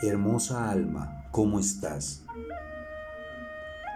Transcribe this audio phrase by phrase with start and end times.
[0.00, 2.22] Hermosa alma, ¿cómo estás?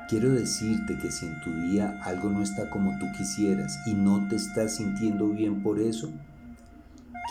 [0.09, 4.27] Quiero decirte que si en tu día algo no está como tú quisieras y no
[4.27, 6.11] te estás sintiendo bien por eso,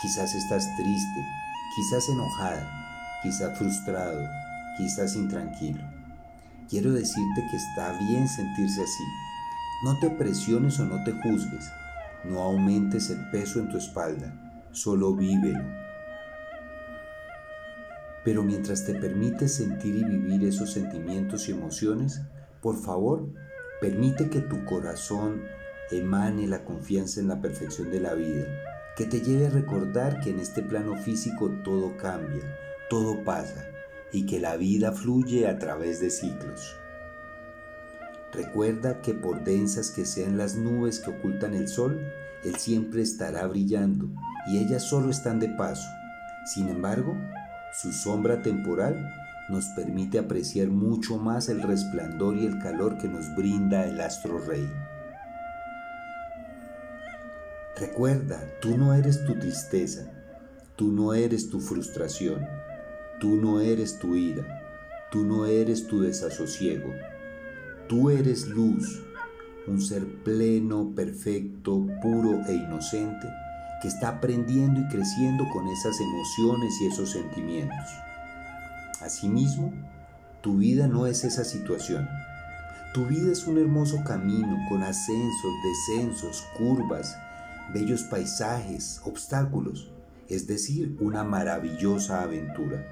[0.00, 1.20] quizás estás triste,
[1.76, 4.26] quizás enojada, quizás frustrado,
[4.78, 5.82] quizás intranquilo.
[6.70, 9.04] Quiero decirte que está bien sentirse así.
[9.84, 11.70] No te presiones o no te juzgues.
[12.24, 14.32] No aumentes el peso en tu espalda.
[14.72, 15.81] Solo vívelo
[18.24, 22.22] pero mientras te permites sentir y vivir esos sentimientos y emociones,
[22.60, 23.28] por favor,
[23.80, 25.42] permite que tu corazón
[25.90, 28.46] emane la confianza en la perfección de la vida,
[28.96, 32.42] que te lleve a recordar que en este plano físico todo cambia,
[32.88, 33.66] todo pasa
[34.12, 36.76] y que la vida fluye a través de ciclos.
[38.32, 42.00] Recuerda que por densas que sean las nubes que ocultan el sol,
[42.44, 44.08] él siempre estará brillando
[44.48, 45.88] y ellas solo están de paso.
[46.46, 47.16] Sin embargo,
[47.72, 49.14] su sombra temporal
[49.48, 54.38] nos permite apreciar mucho más el resplandor y el calor que nos brinda el astro
[54.38, 54.68] rey.
[57.78, 60.12] Recuerda, tú no eres tu tristeza,
[60.76, 62.46] tú no eres tu frustración,
[63.20, 64.62] tú no eres tu ira,
[65.10, 66.92] tú no eres tu desasosiego,
[67.88, 69.02] tú eres luz,
[69.66, 73.28] un ser pleno, perfecto, puro e inocente
[73.82, 77.90] que está aprendiendo y creciendo con esas emociones y esos sentimientos.
[79.00, 79.74] Asimismo,
[80.40, 82.08] tu vida no es esa situación.
[82.94, 87.18] Tu vida es un hermoso camino con ascensos, descensos, curvas,
[87.74, 89.90] bellos paisajes, obstáculos,
[90.28, 92.86] es decir, una maravillosa aventura.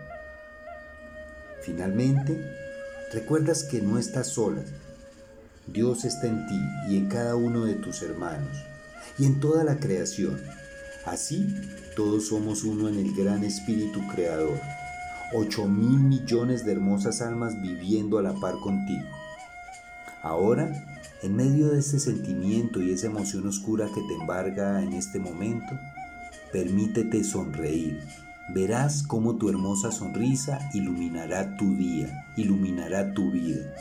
[1.62, 2.36] Finalmente,
[3.12, 4.64] recuerdas que no estás sola.
[5.69, 8.56] Dios está en ti y en cada uno de tus hermanos
[9.19, 10.41] y en toda la creación
[11.04, 11.54] Así,
[11.96, 14.60] todos somos uno en el gran espíritu creador.
[15.32, 19.08] Ocho mil millones de hermosas almas viviendo a la par contigo.
[20.22, 20.70] Ahora,
[21.22, 25.78] en medio de ese sentimiento y esa emoción oscura que te embarga en este momento,
[26.52, 28.02] permítete sonreír.
[28.52, 33.75] Verás cómo tu hermosa sonrisa iluminará tu día, iluminará tu vida.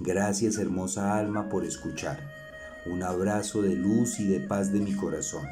[0.00, 2.18] Gracias hermosa alma por escuchar.
[2.86, 5.46] Un abrazo de luz y de paz de mi corazón.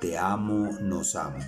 [0.00, 1.38] Te amo, nos amo.